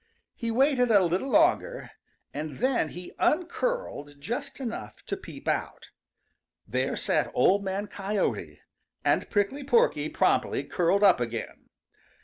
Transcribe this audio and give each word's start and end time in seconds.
He 0.33 0.49
waited 0.49 0.89
a 0.89 1.03
little 1.03 1.29
longer, 1.29 1.91
and 2.33 2.57
then 2.57 2.89
he 2.89 3.13
uncurled 3.19 4.19
just 4.19 4.59
enough 4.59 5.03
to 5.05 5.15
peep 5.15 5.47
out. 5.47 5.91
There 6.67 6.97
sat 6.97 7.29
Old 7.35 7.63
Man 7.63 7.85
Coyote, 7.85 8.61
and 9.05 9.29
Prickly 9.29 9.63
Porky 9.63 10.09
promptly 10.09 10.63
curled 10.63 11.03
up 11.03 11.19
again. 11.19 11.69